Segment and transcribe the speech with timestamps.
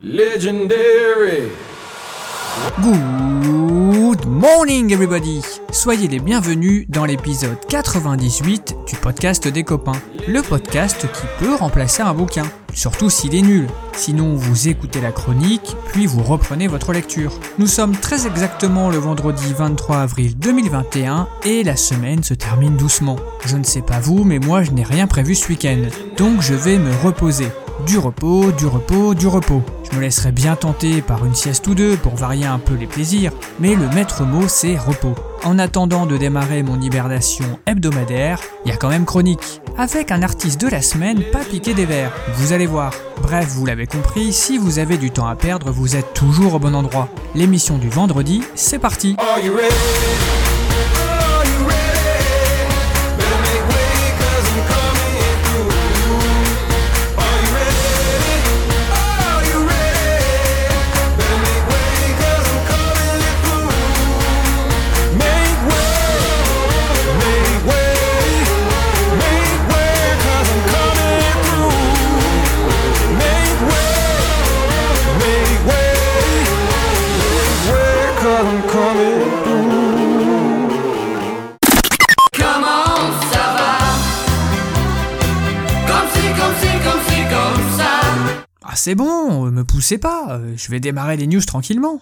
[0.00, 1.50] Legendary.
[2.80, 10.00] Good morning everybody Soyez les bienvenus dans l'épisode 98 du podcast des copains.
[10.26, 13.66] Le podcast qui peut remplacer un bouquin, surtout s'il est nul.
[13.92, 17.38] Sinon vous écoutez la chronique, puis vous reprenez votre lecture.
[17.58, 23.16] Nous sommes très exactement le vendredi 23 avril 2021 et la semaine se termine doucement.
[23.44, 25.82] Je ne sais pas vous, mais moi je n'ai rien prévu ce week-end.
[26.16, 27.48] Donc je vais me reposer.
[27.86, 29.62] Du repos, du repos, du repos.
[29.90, 32.86] Je me laisserai bien tenter par une sieste ou deux pour varier un peu les
[32.86, 35.14] plaisirs, mais le maître mot c'est repos.
[35.44, 39.62] En attendant de démarrer mon hibernation hebdomadaire, il y a quand même chronique.
[39.78, 42.92] Avec un artiste de la semaine pas piqué des verres, vous allez voir.
[43.22, 46.58] Bref, vous l'avez compris, si vous avez du temps à perdre, vous êtes toujours au
[46.58, 47.08] bon endroit.
[47.34, 49.16] L'émission du vendredi, c'est parti?
[88.78, 92.00] C'est bon, euh, me poussez pas, euh, je vais démarrer les news tranquillement.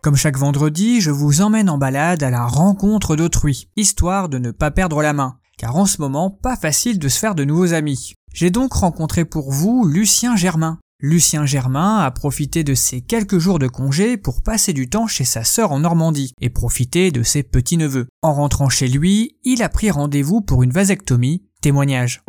[0.00, 4.52] Comme chaque vendredi, je vous emmène en balade à la rencontre d'autrui, histoire de ne
[4.52, 7.74] pas perdre la main, car en ce moment, pas facile de se faire de nouveaux
[7.74, 8.14] amis.
[8.32, 10.78] J'ai donc rencontré pour vous Lucien Germain.
[11.00, 15.22] Lucien Germain a profité de ses quelques jours de congé pour passer du temps chez
[15.22, 18.08] sa sœur en Normandie et profiter de ses petits-neveux.
[18.20, 21.44] En rentrant chez lui, il a pris rendez-vous pour une vasectomie.
[21.62, 22.24] Témoignage.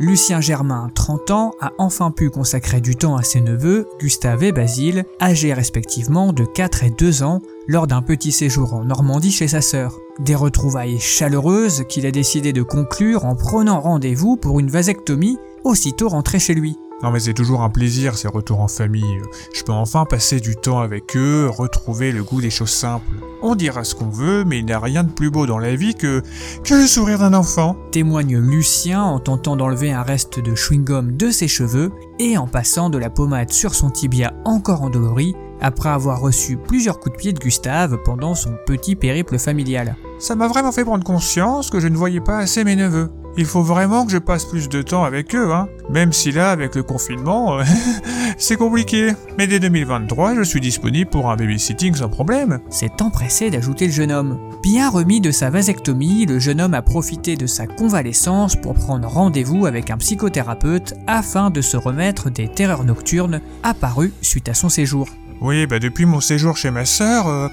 [0.00, 4.52] Lucien Germain, 30 ans, a enfin pu consacrer du temps à ses neveux, Gustave et
[4.52, 9.48] Basile, âgés respectivement de 4 et 2 ans, lors d'un petit séjour en Normandie chez
[9.48, 9.98] sa sœur.
[10.18, 16.08] Des retrouvailles chaleureuses qu'il a décidé de conclure en prenant rendez-vous pour une vasectomie, aussitôt
[16.08, 16.78] rentré chez lui.
[17.02, 19.20] Non mais c'est toujours un plaisir ces retours en famille.
[19.52, 23.04] Je peux enfin passer du temps avec eux, retrouver le goût des choses simples.
[23.42, 25.76] On dira ce qu'on veut, mais il n'y a rien de plus beau dans la
[25.76, 26.22] vie que
[26.64, 27.76] que le sourire d'un enfant.
[27.90, 32.88] témoigne Lucien en tentant d'enlever un reste de chewing-gum de ses cheveux et en passant
[32.88, 37.32] de la pommade sur son tibia encore endolori après avoir reçu plusieurs coups de pied
[37.32, 39.96] de Gustave pendant son petit périple familial.
[40.18, 43.10] Ça m'a vraiment fait prendre conscience que je ne voyais pas assez mes neveux.
[43.38, 45.68] Il faut vraiment que je passe plus de temps avec eux, hein.
[45.90, 47.64] Même si là, avec le confinement, euh,
[48.38, 49.12] c'est compliqué.
[49.36, 52.60] Mais dès 2023, je suis disponible pour un babysitting sans problème.
[52.70, 54.38] s'est empressé d'ajouter le jeune homme.
[54.62, 59.06] Bien remis de sa vasectomie, le jeune homme a profité de sa convalescence pour prendre
[59.06, 64.70] rendez-vous avec un psychothérapeute afin de se remettre des terreurs nocturnes apparues suite à son
[64.70, 65.08] séjour.
[65.40, 67.48] Oui, bah depuis mon séjour chez ma sœur, euh,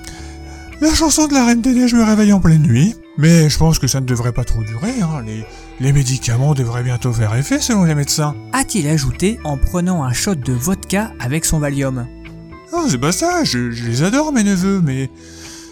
[0.82, 2.96] la chanson de la Reine des Neiges me réveille en pleine nuit.
[3.18, 5.22] Mais je pense que ça ne devrait pas trop durer, hein.
[5.26, 5.46] Les,
[5.80, 8.36] les médicaments devraient bientôt faire effet selon les médecins.
[8.54, 12.08] A-t-il ajouté en prenant un shot de vodka avec son Valium?
[12.72, 15.10] Oh, c'est pas ça, je, je les adore mes neveux, mais...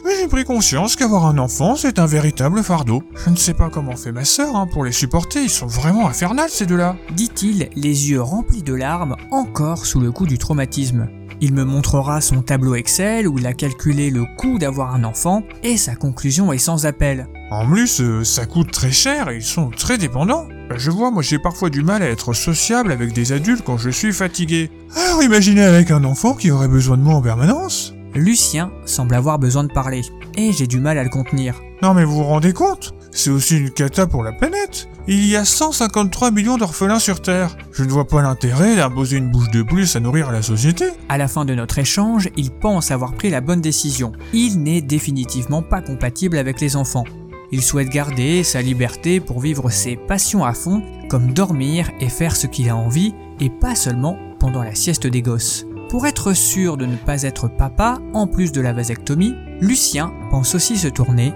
[0.04, 3.04] Mais j'ai pris conscience qu'avoir un enfant, c'est un véritable fardeau.
[3.24, 6.08] Je ne sais pas comment fait ma sœur hein, pour les supporter, ils sont vraiment
[6.08, 6.96] infernales ces deux-là.
[7.16, 11.08] dit-il, les yeux remplis de larmes, encore sous le coup du traumatisme.
[11.44, 15.42] Il me montrera son tableau Excel où il a calculé le coût d'avoir un enfant
[15.64, 17.28] et sa conclusion est sans appel.
[17.50, 20.48] En plus, euh, ça coûte très cher et ils sont très dépendants.
[20.70, 23.80] Bah, Je vois, moi j'ai parfois du mal à être sociable avec des adultes quand
[23.80, 24.70] je suis fatigué.
[24.96, 27.96] Alors imaginez avec un enfant qui aurait besoin de moi en permanence.
[28.14, 30.02] Lucien semble avoir besoin de parler,
[30.38, 31.60] et j'ai du mal à le contenir.
[31.82, 32.94] Non mais vous vous rendez compte?
[33.12, 34.88] C'est aussi une cata pour la planète.
[35.08, 37.58] Il y a 153 millions d'orphelins sur Terre.
[37.72, 40.86] Je ne vois pas l'intérêt d'imposer une bouche de plus à nourrir la société.
[41.10, 44.12] À la fin de notre échange, il pense avoir pris la bonne décision.
[44.32, 47.06] Il n'est définitivement pas compatible avec les enfants.
[47.52, 52.36] Il souhaite garder sa liberté pour vivre ses passions à fond, comme dormir et faire
[52.36, 55.66] ce qu'il a envie, et pas seulement pendant la sieste des gosses.
[55.90, 60.54] Pour être sûr de ne pas être papa, en plus de la vasectomie, Lucien pense
[60.54, 61.34] aussi se tourner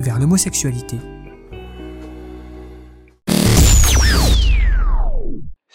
[0.00, 0.98] vers l'homosexualité.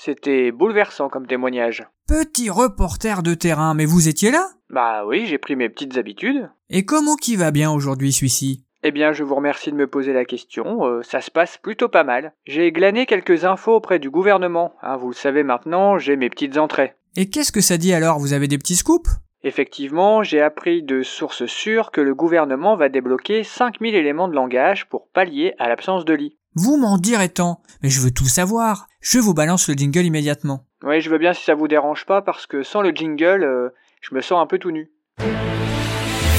[0.08, 1.86] C'était bouleversant comme témoignage.
[2.08, 4.52] Petit reporter de terrain, mais vous étiez là?
[4.70, 6.50] Bah oui, j'ai pris mes petites habitudes.
[6.70, 8.64] Et comment qui va bien aujourd'hui celui-ci?
[8.84, 10.86] Eh bien, je vous remercie de me poser la question.
[10.86, 12.32] euh, ça se passe plutôt pas mal.
[12.46, 14.76] J'ai glané quelques infos auprès du gouvernement.
[14.82, 16.94] hein, vous le savez maintenant, j'ai mes petites entrées.
[17.18, 18.18] Et qu'est-ce que ça dit alors?
[18.18, 19.10] Vous avez des petits scoops?
[19.44, 24.88] Effectivement, j'ai appris de sources sûres que le gouvernement va débloquer 5000 éléments de langage
[24.88, 26.38] pour pallier à l'absence de lit.
[26.56, 28.88] Vous m'en direz tant Mais je veux tout savoir.
[29.02, 30.66] Je vous balance le jingle immédiatement.
[30.84, 33.70] Oui, je veux bien si ça vous dérange pas parce que sans le jingle, euh,
[34.02, 34.90] je me sens un peu tout nu.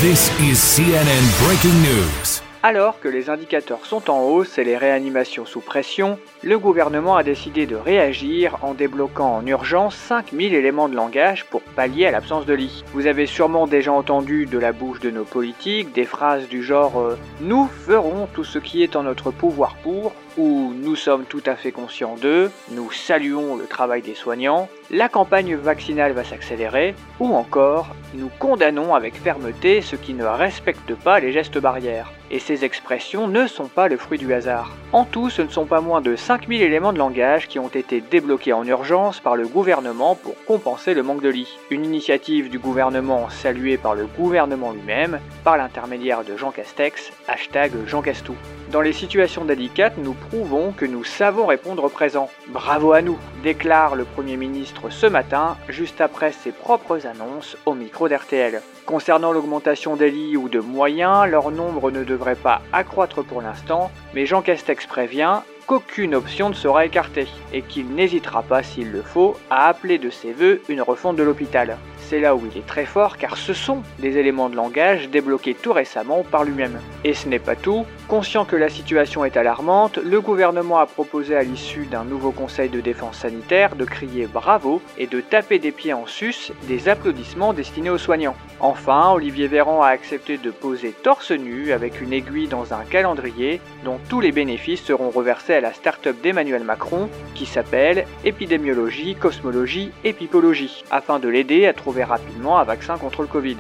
[0.00, 2.40] This is CNN breaking news.
[2.62, 7.24] Alors que les indicateurs sont en hausse et les réanimations sous pression, le gouvernement a
[7.24, 12.46] décidé de réagir en débloquant en urgence 5000 éléments de langage pour pallier à l'absence
[12.46, 12.84] de lit.
[12.92, 17.00] Vous avez sûrement déjà entendu de la bouche de nos politiques des phrases du genre
[17.00, 21.42] euh, Nous ferons tout ce qui est en notre pouvoir pour ou Nous sommes tout
[21.46, 26.94] à fait conscients d'eux, nous saluons le travail des soignants, la campagne vaccinale va s'accélérer,
[27.18, 32.12] ou encore Nous condamnons avec fermeté ceux qui ne respectent pas les gestes barrières.
[32.30, 34.70] Et ces expressions ne sont pas le fruit du hasard.
[34.92, 38.02] En tout, ce ne sont pas moins de 5000 éléments de langage qui ont été
[38.02, 41.56] débloqués en urgence par le gouvernement pour compenser le manque de lits.
[41.70, 47.72] Une initiative du gouvernement saluée par le gouvernement lui-même, par l'intermédiaire de Jean Castex, hashtag
[47.86, 48.34] Jean Castou.
[48.70, 52.28] Dans les situations délicates, nous prouvons que nous savons répondre présent.
[52.48, 57.72] Bravo à nous, déclare le Premier ministre ce matin, juste après ses propres annonces au
[57.72, 58.60] micro d'RTL.
[58.84, 63.90] Concernant l'augmentation des lits ou de moyens, leur nombre ne devrait pas accroître pour l'instant,
[64.12, 69.02] mais Jean Castex prévient qu'aucune option ne sera écartée et qu'il n'hésitera pas, s'il le
[69.02, 71.76] faut, à appeler de ses voeux une refonte de l'hôpital.
[72.08, 75.54] C'est là où il est très fort car ce sont des éléments de langage débloqués
[75.54, 76.80] tout récemment par lui-même.
[77.04, 81.36] Et ce n'est pas tout, conscient que la situation est alarmante, le gouvernement a proposé
[81.36, 85.70] à l'issue d'un nouveau conseil de défense sanitaire de crier bravo et de taper des
[85.70, 88.36] pieds en sus des applaudissements destinés aux soignants.
[88.58, 93.60] Enfin, Olivier Véran a accepté de poser torse nu avec une aiguille dans un calendrier
[93.84, 99.92] dont tous les bénéfices seront reversés à la start-up d'Emmanuel Macron qui s'appelle Épidémiologie, Cosmologie,
[100.04, 103.56] Épipologie, afin de l'aider à trouver rapidement un vaccin contre le Covid.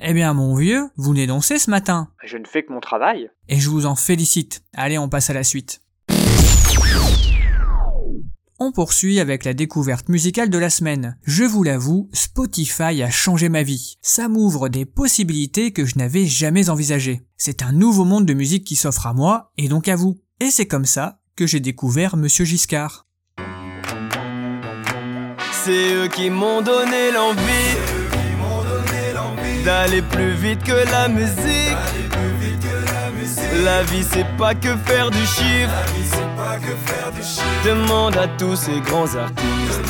[0.00, 2.08] Eh bien, mon vieux, vous n'énoncez ce matin.
[2.24, 3.30] Je ne fais que mon travail.
[3.48, 4.62] Et je vous en félicite.
[4.74, 5.80] Allez, on passe à la suite.
[8.60, 11.18] On poursuit avec la découverte musicale de la semaine.
[11.24, 13.96] Je vous l'avoue, Spotify a changé ma vie.
[14.00, 17.26] Ça m'ouvre des possibilités que je n'avais jamais envisagées.
[17.36, 20.20] C'est un nouveau monde de musique qui s'offre à moi, et donc à vous.
[20.40, 23.03] Et c'est comme ça que j'ai découvert Monsieur Giscard.
[25.64, 27.40] C'est eux qui m'ont donné l'envie
[29.64, 31.78] d'aller plus vite que la musique.
[33.64, 35.72] La vie c'est pas que faire du chiffre.
[37.64, 39.80] Demande à tous ces grands artistes.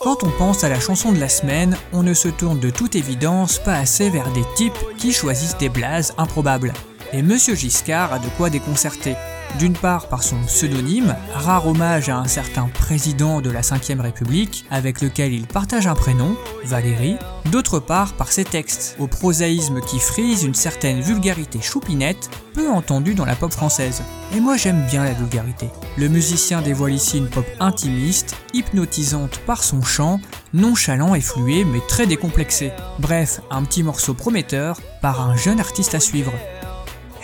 [0.00, 2.96] Quand on pense à la chanson de la semaine, on ne se tourne de toute
[2.96, 6.74] évidence pas assez vers des types qui choisissent des blazes improbables.
[7.14, 9.16] Et Monsieur Giscard a de quoi déconcerter.
[9.58, 14.64] D'une part par son pseudonyme, rare hommage à un certain président de la 5ème République
[14.70, 17.16] avec lequel il partage un prénom, Valérie,
[17.50, 23.14] d'autre part par ses textes, au prosaïsme qui frise une certaine vulgarité choupinette peu entendue
[23.14, 24.02] dans la pop française.
[24.34, 25.68] Et moi j'aime bien la vulgarité.
[25.98, 30.18] Le musicien dévoile ici une pop intimiste, hypnotisante par son chant,
[30.54, 32.72] nonchalant et flué mais très décomplexé.
[32.98, 36.32] Bref, un petit morceau prometteur par un jeune artiste à suivre.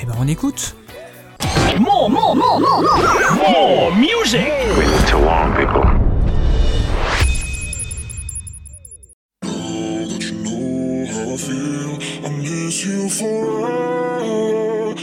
[0.00, 0.76] Eh ben on écoute
[10.18, 11.98] you know how I feel.
[12.24, 14.94] I miss you forever.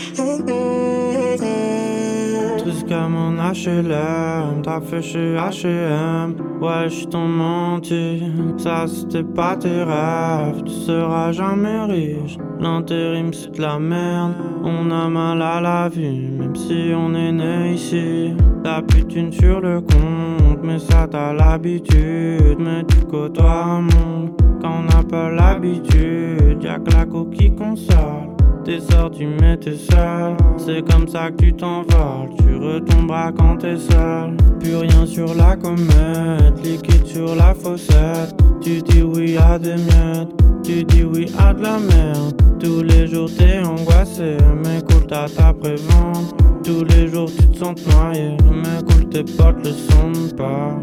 [2.65, 8.23] Jusqu'à mon HLM, t'as fait chez H&M Ouais, je t'en menti,
[8.57, 10.63] ça c'était pas tes rêves.
[10.65, 14.33] Tu seras jamais riche, l'intérim c'est de la merde.
[14.63, 18.33] On a mal à la vie, même si on est né ici.
[18.63, 22.57] De thunes sur le compte, mais ça t'as l'habitude.
[22.59, 24.31] Mais tu côtoies un monde,
[24.61, 26.63] quand on n'a pas l'habitude.
[26.63, 28.34] Y'a que la coquille console
[28.65, 32.29] T'es sorti mais t'es seul C'est comme ça que tu t'envoles.
[32.39, 34.35] Tu retomberas quand t'es seul.
[34.59, 36.63] Plus rien sur la comète.
[36.63, 38.35] Liquide sur la fossette.
[38.61, 40.29] Tu dis oui à des miettes.
[40.63, 42.41] Tu dis oui à de la merde.
[42.59, 44.37] Tous les jours t'es angoissé.
[44.63, 46.33] Mais cool t'as ta prévente.
[46.63, 48.35] Tous les jours tu te sens noyé.
[48.51, 50.75] Mais cool tes potes le sont pas.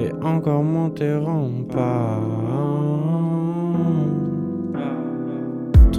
[0.00, 2.70] Et encore moins tes remparts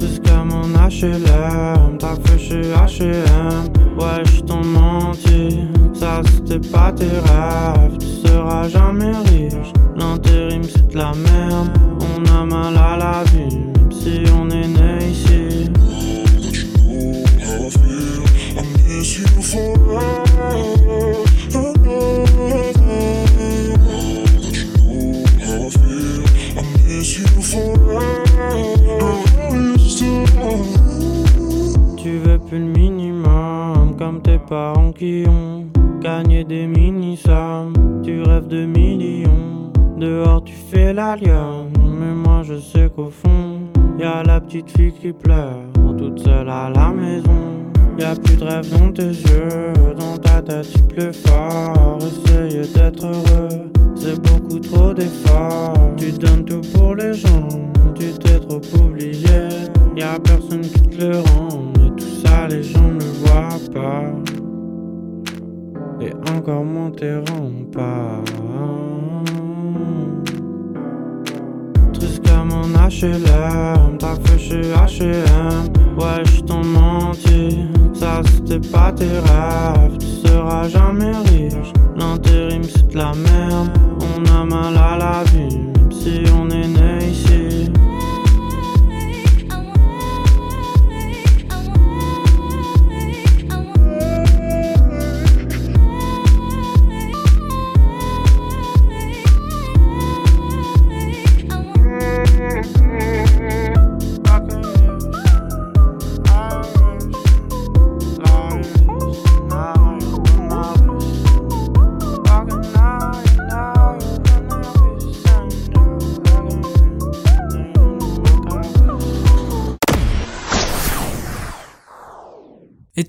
[0.01, 5.59] Jusqu'à mon HLM, t'as fait chez H&M Ouais, je t'en menti,
[5.93, 7.97] ça c'était pas tes rêves.
[7.99, 11.77] Tu seras jamais riche, l'intérim c'est de la merde.
[11.99, 15.69] On a mal à la vie, même si on est né ici.
[34.01, 35.67] Comme tes parents qui ont
[36.01, 38.01] gagné des mini-sommes.
[38.03, 39.71] Tu rêves de millions.
[39.95, 41.71] Dehors, tu fais la lionne.
[41.99, 43.59] Mais moi, je sais qu'au fond,
[43.99, 45.61] y a la petite fille qui pleure,
[45.99, 47.43] toute seule à la maison.
[47.99, 51.99] Y a plus de rêve dans tes yeux, dans ta tête, tu pleures fort.
[51.99, 55.77] Essaye d'être heureux, c'est beaucoup trop d'efforts.
[55.97, 57.49] Tu donnes tout pour les gens,
[57.93, 59.49] tu t'es trop oublié.
[59.95, 61.17] Y a personne qui te le
[66.41, 66.65] encore
[67.29, 68.23] remparts.
[71.93, 77.59] Triste comme un HLM, t'as fait chez H&M Ouais, je t'en menti,
[77.93, 83.69] ça c'était pas tes rêves Tu seras jamais riche, l'intérim c'est de la merde
[83.99, 87.00] On a mal à la vie, même si on est né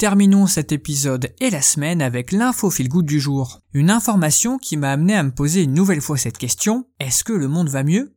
[0.03, 3.61] terminons cet épisode et la semaine avec l'info fil good du jour.
[3.73, 7.33] Une information qui m'a amené à me poser une nouvelle fois cette question, est-ce que
[7.33, 8.13] le monde va mieux?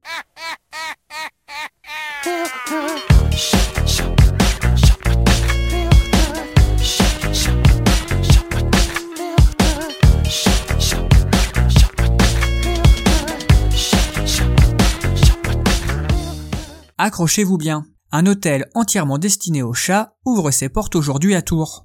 [16.98, 17.86] Accrochez-vous bien.
[18.18, 21.84] Un hôtel entièrement destiné aux chats ouvre ses portes aujourd'hui à Tours.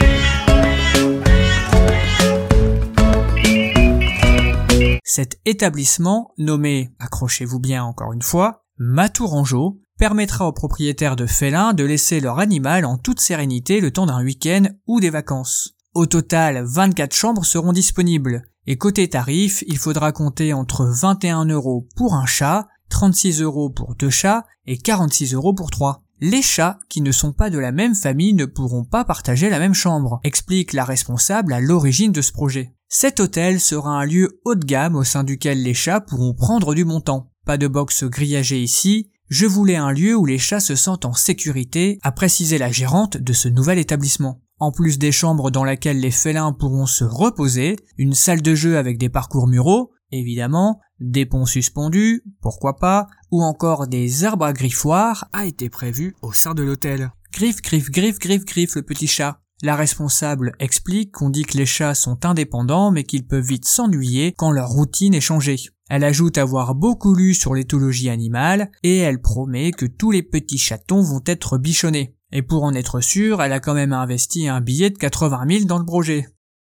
[5.03, 11.83] Cet établissement, nommé, accrochez-vous bien encore une fois, Matourangeau, permettra aux propriétaires de félins de
[11.83, 15.75] laisser leur animal en toute sérénité le temps d'un week-end ou des vacances.
[15.95, 18.45] Au total, 24 chambres seront disponibles.
[18.69, 23.97] Et côté tarif, il faudra compter entre 21 euros pour un chat, 36 euros pour
[23.97, 26.05] deux chats et 46 euros pour trois.
[26.23, 29.59] Les chats qui ne sont pas de la même famille ne pourront pas partager la
[29.59, 32.75] même chambre, explique la responsable à l'origine de ce projet.
[32.89, 36.75] Cet hôtel sera un lieu haut de gamme au sein duquel les chats pourront prendre
[36.75, 37.31] du montant.
[37.47, 41.15] Pas de box grillagée ici, je voulais un lieu où les chats se sentent en
[41.15, 44.43] sécurité, a précisé la gérante de ce nouvel établissement.
[44.59, 48.77] En plus des chambres dans lesquelles les félins pourront se reposer, une salle de jeu
[48.77, 54.53] avec des parcours muraux, évidemment, des ponts suspendus, pourquoi pas, ou encore des arbres à
[54.53, 57.13] griffoirs a été prévu au sein de l'hôtel.
[57.33, 59.41] Griffe, griffe, griffe, griffe, griffe le petit chat.
[59.63, 64.33] La responsable explique qu'on dit que les chats sont indépendants mais qu'ils peuvent vite s'ennuyer
[64.37, 65.59] quand leur routine est changée.
[65.91, 70.57] Elle ajoute avoir beaucoup lu sur l'éthologie animale et elle promet que tous les petits
[70.57, 72.15] chatons vont être bichonnés.
[72.33, 75.65] Et pour en être sûre, elle a quand même investi un billet de 80 000
[75.65, 76.27] dans le projet.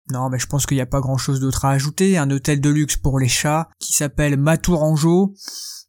[0.09, 2.17] Non, mais je pense qu'il n'y a pas grand chose d'autre à ajouter.
[2.17, 5.33] Un hôtel de luxe pour les chats qui s'appelle Matourangeau.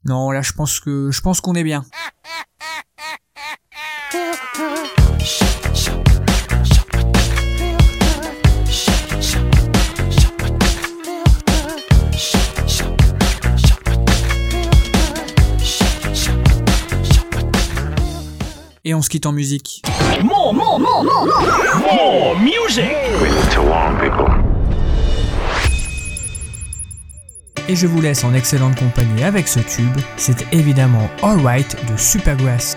[0.05, 1.85] Non, là, je pense que, je pense qu'on est bien.
[18.85, 19.83] Et on se quitte en musique.
[22.41, 23.08] Music.
[27.69, 29.97] Et je vous laisse en excellente compagnie avec ce tube.
[30.17, 32.77] C'est évidemment Alright de Supergrass.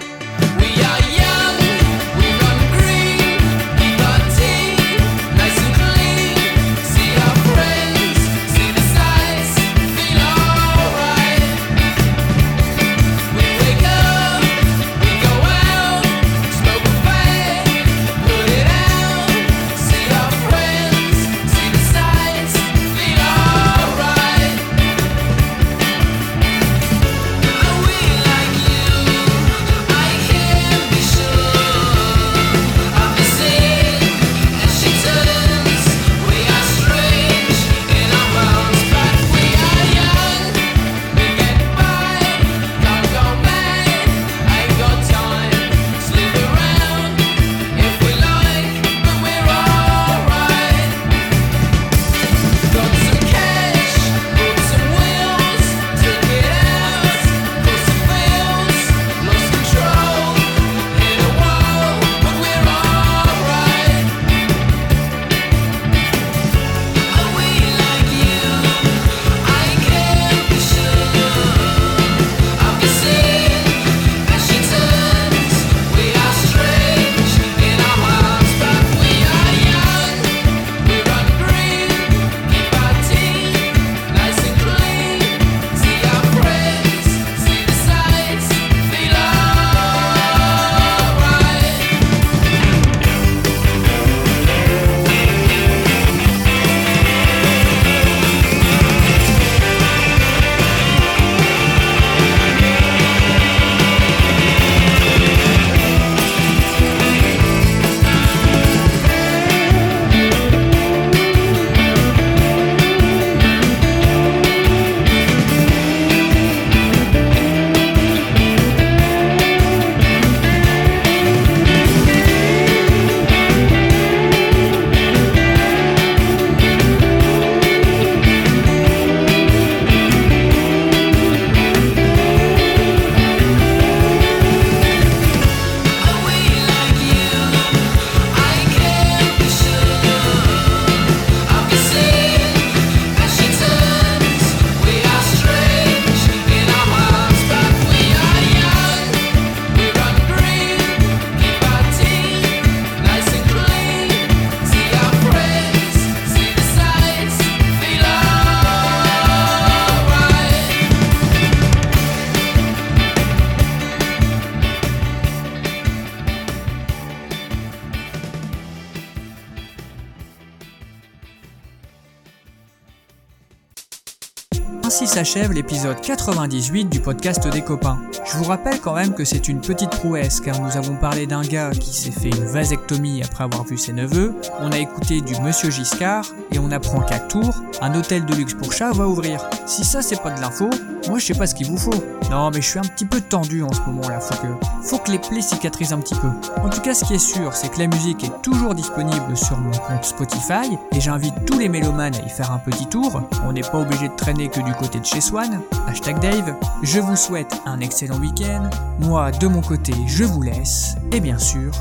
[175.12, 178.00] S'achève l'épisode 98 du podcast des copains.
[178.24, 181.42] Je vous rappelle quand même que c'est une petite prouesse car nous avons parlé d'un
[181.42, 185.36] gars qui s'est fait une vasectomie après avoir vu ses neveux, on a écouté du
[185.42, 189.46] Monsieur Giscard et on apprend qu'à Tours, un hôtel de luxe pour chats va ouvrir.
[189.66, 190.70] Si ça c'est pas de l'info,
[191.10, 192.04] moi je sais pas ce qu'il vous faut.
[192.30, 194.98] Non mais je suis un petit peu tendu en ce moment là, faut que, faut
[195.00, 196.30] que les plaies cicatrisent un petit peu.
[196.62, 199.58] En tout cas ce qui est sûr c'est que la musique est toujours disponible sur
[199.58, 203.22] mon compte Spotify et j'invite tous les mélomanes à y faire un petit tour.
[203.46, 205.62] On n'est pas obligé de traîner que du côté chez Swan.
[205.88, 206.56] Hashtag Dave.
[206.84, 208.70] Je vous souhaite un excellent week-end.
[209.00, 210.96] Moi, de mon côté, je vous laisse.
[211.12, 211.72] Et bien sûr...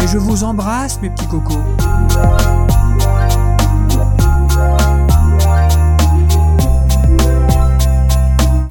[0.00, 1.58] Et je vous embrasse, mes petits cocos.